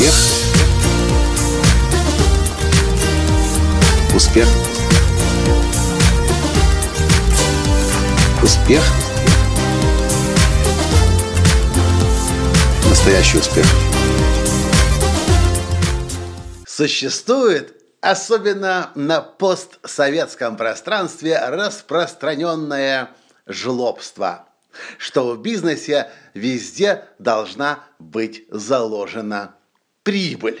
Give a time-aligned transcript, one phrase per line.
[0.00, 0.14] Успех.
[4.14, 4.48] Успех.
[8.42, 8.82] Успех.
[12.88, 13.66] Настоящий успех.
[16.66, 23.10] Существует, особенно на постсоветском пространстве, распространенное
[23.46, 24.46] жлобство,
[24.96, 29.56] что в бизнесе везде должна быть заложена
[30.10, 30.60] прибыль.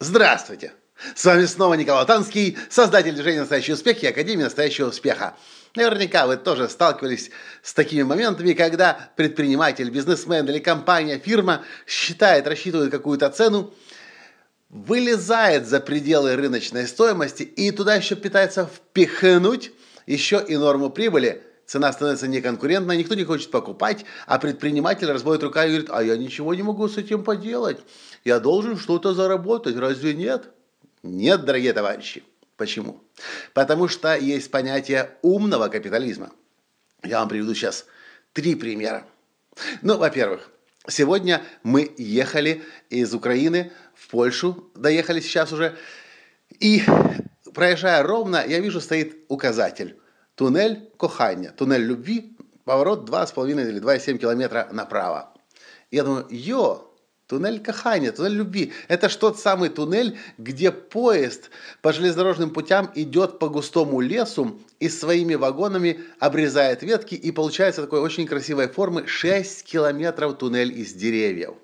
[0.00, 0.72] Здравствуйте!
[1.14, 5.36] С вами снова Николай Танский, создатель движения «Настоящий успех» и Академии «Настоящего успеха».
[5.76, 7.30] Наверняка вы тоже сталкивались
[7.62, 13.72] с такими моментами, когда предприниматель, бизнесмен или компания, фирма считает, рассчитывает какую-то цену,
[14.70, 19.70] вылезает за пределы рыночной стоимости и туда еще пытается впихнуть
[20.06, 21.44] еще и норму прибыли.
[21.68, 26.16] Цена становится неконкурентной, никто не хочет покупать, а предприниматель разводит руками и говорит, а я
[26.16, 27.78] ничего не могу с этим поделать.
[28.24, 30.48] Я должен что-то заработать, разве нет?
[31.02, 32.24] Нет, дорогие товарищи.
[32.56, 33.04] Почему?
[33.52, 36.32] Потому что есть понятие умного капитализма.
[37.04, 37.84] Я вам приведу сейчас
[38.32, 39.04] три примера.
[39.82, 40.50] Ну, во-первых,
[40.88, 45.76] сегодня мы ехали из Украины в Польшу, доехали сейчас уже,
[46.60, 46.82] и
[47.52, 49.98] проезжая ровно, я вижу, стоит указатель.
[50.38, 52.24] Туннель Кохання, туннель любви,
[52.64, 55.34] поворот 2,5 или 2,7 километра направо.
[55.90, 56.84] Я думаю, йо,
[57.26, 58.72] Туннель Кахания, туннель любви.
[58.86, 61.50] Это что тот самый туннель, где поезд
[61.82, 68.00] по железнодорожным путям идет по густому лесу и своими вагонами обрезает ветки, и получается такой
[68.00, 71.56] очень красивой формы 6 километров туннель из деревьев.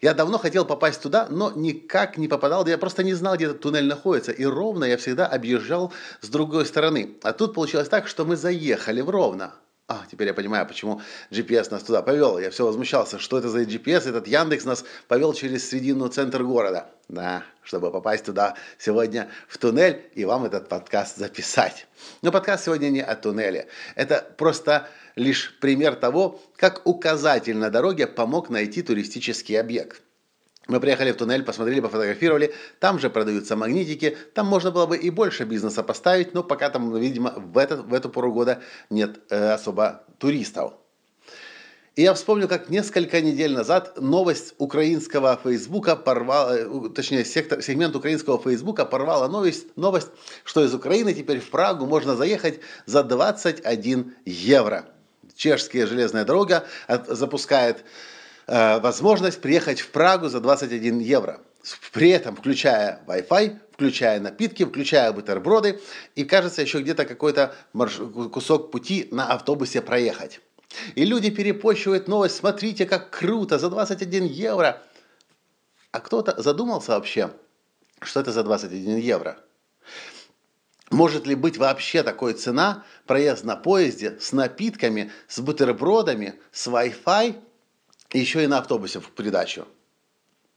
[0.00, 2.66] Я давно хотел попасть туда, но никак не попадал.
[2.66, 4.32] Я просто не знал, где этот туннель находится.
[4.32, 7.16] И ровно я всегда объезжал с другой стороны.
[7.22, 9.54] А тут получилось так, что мы заехали в Ровно.
[9.86, 12.38] А, теперь я понимаю, почему GPS нас туда повел.
[12.38, 14.08] Я все возмущался, что это за GPS.
[14.08, 16.90] Этот Яндекс нас повел через срединную центр города.
[17.08, 21.86] Да, чтобы попасть туда сегодня в туннель и вам этот подкаст записать.
[22.22, 23.68] Но подкаст сегодня не о туннеле.
[23.94, 30.00] Это просто лишь пример того, как указатель на дороге помог найти туристический объект.
[30.66, 32.54] Мы приехали в туннель, посмотрели, пофотографировали.
[32.80, 34.16] Там же продаются магнитики.
[34.34, 37.92] Там можно было бы и больше бизнеса поставить, но пока там, видимо, в, этот, в
[37.92, 40.74] эту пору года нет э, особо туристов.
[41.96, 47.94] И я вспомнил, как несколько недель назад новость украинского Фейсбука порвала, э, точнее, сектор, сегмент
[47.94, 50.08] украинского Фейсбука порвала новость, новость,
[50.44, 54.86] что из Украины теперь в Прагу можно заехать за 21 евро.
[55.36, 57.84] Чешская железная дорога запускает
[58.46, 61.40] Э, возможность приехать в Прагу за 21 евро.
[61.92, 65.80] При этом включая Wi-Fi, включая напитки, включая бутерброды
[66.14, 67.98] и, кажется, еще где-то какой-то марш...
[68.32, 70.40] кусок пути на автобусе проехать.
[70.94, 74.82] И люди перепощивают новость, смотрите, как круто, за 21 евро.
[75.90, 77.30] А кто-то задумался вообще,
[78.02, 79.38] что это за 21 евро?
[80.90, 87.40] Может ли быть вообще такой цена проезд на поезде с напитками, с бутербродами, с Wi-Fi
[88.18, 89.66] еще и на автобусе в придачу.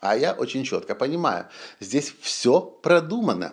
[0.00, 1.46] А я очень четко понимаю,
[1.78, 3.52] здесь все продумано.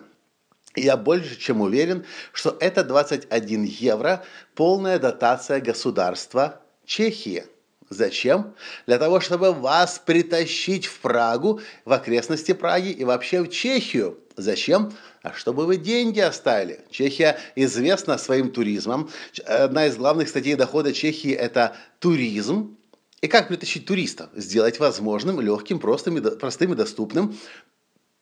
[0.76, 7.44] я больше чем уверен, что это 21 евро полная дотация государства Чехии.
[7.90, 8.54] Зачем?
[8.86, 14.18] Для того, чтобы вас притащить в Прагу, в окрестности Праги и вообще в Чехию.
[14.36, 14.92] Зачем?
[15.22, 16.80] А чтобы вы деньги оставили.
[16.90, 19.10] Чехия известна своим туризмом.
[19.44, 22.77] Одна из главных статей дохода Чехии– это туризм.
[23.20, 24.30] И как притащить туристов?
[24.34, 27.36] Сделать возможным, легким, простым и, простым и доступным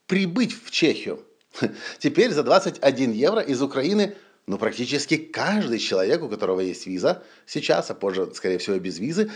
[0.06, 1.24] прибыть в Чехию.
[1.98, 7.90] Теперь за 21 евро из Украины ну, практически каждый человек, у которого есть виза сейчас,
[7.90, 9.30] а позже, скорее всего, без визы,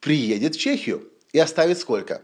[0.00, 1.10] приедет в Чехию.
[1.32, 2.22] И оставит сколько?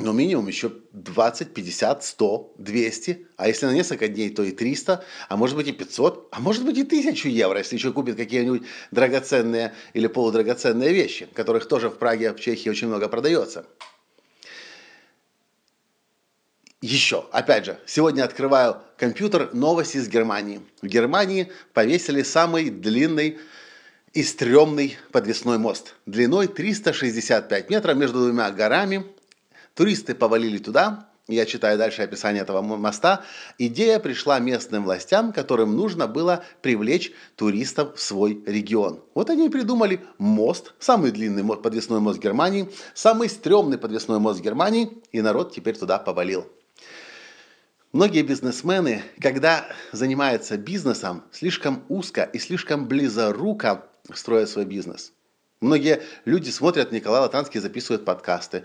[0.00, 5.04] Ну, минимум еще 20, 50, 100, 200, а если на несколько дней, то и 300,
[5.28, 8.62] а может быть и 500, а может быть и 1000 евро, если еще купит какие-нибудь
[8.90, 13.66] драгоценные или полудрагоценные вещи, которых тоже в Праге, в Чехии очень много продается.
[16.82, 20.62] Еще, опять же, сегодня открываю компьютер, новости из Германии.
[20.80, 23.38] В Германии повесили самый длинный
[24.14, 25.94] и стрёмный подвесной мост.
[26.06, 29.04] Длиной 365 метров между двумя горами
[29.74, 33.22] Туристы повалили туда, я читаю дальше описание этого моста,
[33.58, 39.02] идея пришла местным властям, которым нужно было привлечь туристов в свой регион.
[39.14, 44.98] Вот они и придумали мост, самый длинный подвесной мост Германии, самый стрёмный подвесной мост Германии,
[45.12, 46.46] и народ теперь туда повалил.
[47.92, 53.84] Многие бизнесмены, когда занимаются бизнесом, слишком узко и слишком близоруко
[54.14, 55.12] строят свой бизнес.
[55.60, 58.64] Многие люди смотрят, Николай Латанский записывает подкасты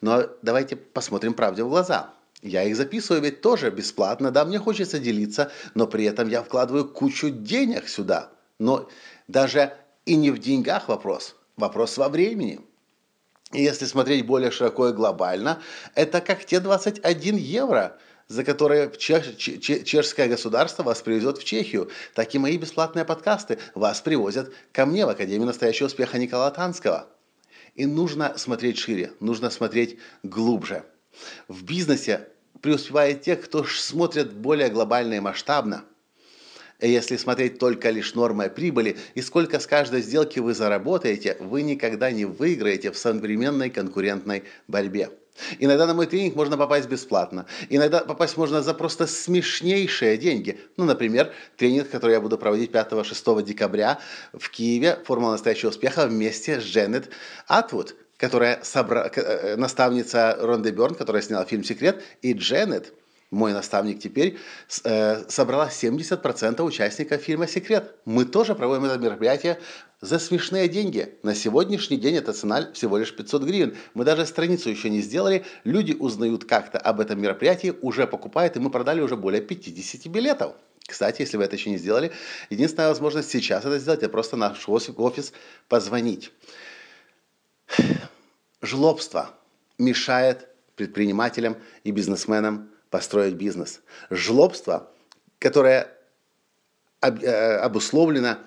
[0.00, 2.12] Но давайте посмотрим правде в глаза.
[2.42, 6.88] Я их записываю ведь тоже бесплатно, да, мне хочется делиться, но при этом я вкладываю
[6.88, 8.30] кучу денег сюда.
[8.58, 8.88] Но
[9.26, 9.72] даже
[10.04, 12.60] и не в деньгах вопрос, вопрос во времени.
[13.52, 15.62] И если смотреть более широко и глобально,
[15.94, 21.90] это как те 21 евро, за которые чеш, чешское государство вас привезет в Чехию.
[22.14, 27.08] Так и мои бесплатные подкасты вас привозят ко мне в Академию настоящего успеха Николая Танского.
[27.76, 30.84] И нужно смотреть шире, нужно смотреть глубже.
[31.46, 32.26] В бизнесе
[32.62, 35.84] преуспевает те, кто смотрит более глобально и масштабно.
[36.80, 41.62] И если смотреть только лишь нормой прибыли и сколько с каждой сделки вы заработаете, вы
[41.62, 45.10] никогда не выиграете в современной конкурентной борьбе.
[45.58, 47.46] Иногда на мой тренинг можно попасть бесплатно.
[47.68, 50.60] Иногда попасть можно за просто смешнейшие деньги.
[50.76, 53.98] Ну, например, тренинг, который я буду проводить 5-6 декабря
[54.32, 57.10] в Киеве, «Формула настоящего успеха» вместе с Дженнет
[57.46, 59.10] Атвуд, которая собра...
[59.14, 62.92] Э, наставница Ронды Берн, которая сняла фильм «Секрет», и Дженнет–
[63.30, 64.38] мой наставник теперь,
[64.84, 67.94] э, собрала 70% участников фильма «Секрет».
[68.04, 69.58] Мы тоже проводим это мероприятие
[70.00, 71.18] за смешные деньги.
[71.22, 73.76] На сегодняшний день эта цена всего лишь 500 гривен.
[73.94, 75.44] Мы даже страницу еще не сделали.
[75.64, 80.54] Люди узнают как-то об этом мероприятии, уже покупают, и мы продали уже более 50 билетов.
[80.86, 82.12] Кстати, если вы это еще не сделали,
[82.50, 85.32] единственная возможность сейчас это сделать, это просто наш офис
[85.68, 86.30] позвонить.
[88.62, 89.30] Жлобство
[89.78, 93.80] мешает предпринимателям и бизнесменам построить бизнес.
[94.10, 94.90] Жлобство,
[95.40, 95.92] которое
[97.00, 98.38] э, обусловлено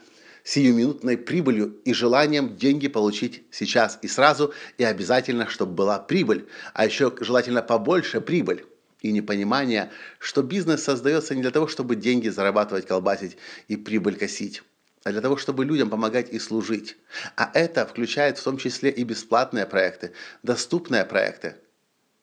[0.49, 6.85] сиюминутной прибылью и желанием деньги получить сейчас и сразу, и обязательно, чтобы была прибыль, а
[6.85, 8.65] еще желательно побольше прибыль.
[9.01, 13.37] И непонимание, что бизнес создается не для того, чтобы деньги зарабатывать, колбасить
[13.67, 14.63] и прибыль косить,
[15.03, 16.97] а для того, чтобы людям помогать и служить.
[17.35, 21.57] А это включает в том числе и бесплатные проекты, доступные проекты.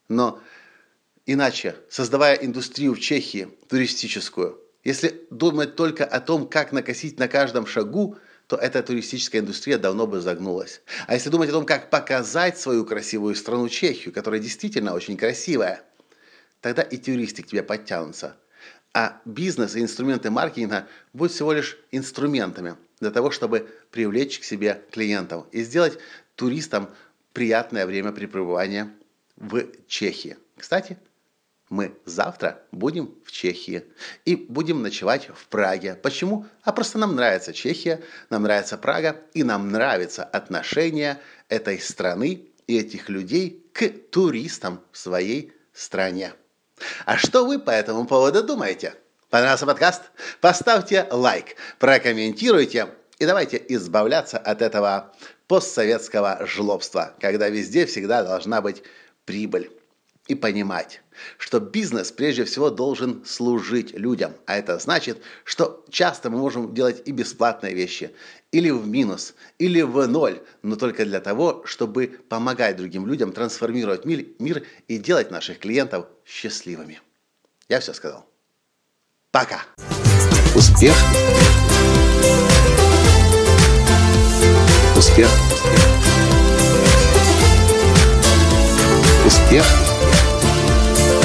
[0.09, 0.39] Но
[1.29, 7.65] Иначе, создавая индустрию в Чехии, туристическую, если думать только о том, как накосить на каждом
[7.65, 10.81] шагу, то эта туристическая индустрия давно бы загнулась.
[11.05, 15.81] А если думать о том, как показать свою красивую страну Чехию, которая действительно очень красивая,
[16.61, 18.37] тогда и туристы к тебе подтянутся.
[18.93, 24.81] А бизнес и инструменты маркетинга будут всего лишь инструментами для того, чтобы привлечь к себе
[24.91, 25.99] клиентов и сделать
[26.35, 26.89] туристам
[27.33, 28.91] приятное время пребывания
[29.35, 30.37] в Чехии.
[30.57, 30.97] Кстати,
[31.69, 33.83] мы завтра будем в Чехии
[34.25, 35.95] и будем ночевать в Праге.
[35.95, 36.45] Почему?
[36.63, 41.19] А просто нам нравится Чехия, нам нравится Прага и нам нравится отношение
[41.49, 46.33] этой страны и этих людей к туристам в своей стране.
[47.05, 48.93] А что вы по этому поводу думаете?
[49.29, 50.03] Понравился подкаст?
[50.39, 55.13] Поставьте лайк, прокомментируйте и давайте избавляться от этого
[55.47, 58.83] постсоветского жлобства, когда везде всегда должна быть
[59.25, 59.71] прибыль
[60.27, 61.01] и понимать,
[61.37, 64.33] что бизнес прежде всего должен служить людям.
[64.45, 68.11] А это значит, что часто мы можем делать и бесплатные вещи,
[68.51, 74.05] или в минус, или в ноль, но только для того, чтобы помогать другим людям трансформировать
[74.05, 77.01] мир, мир и делать наших клиентов счастливыми.
[77.69, 78.25] Я все сказал.
[79.31, 79.61] Пока.
[80.55, 80.95] Успех.
[84.95, 85.29] Успех.
[89.25, 89.86] Успех